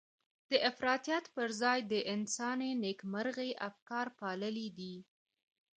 د 0.51 0.53
افراطيت 0.69 1.25
پر 1.35 1.47
ځای 1.61 1.79
د 1.91 1.93
انساني 2.13 2.71
نېکمرغۍ 2.83 3.51
افکار 3.69 4.07
پاللي 4.19 4.67
دي. 4.77 4.95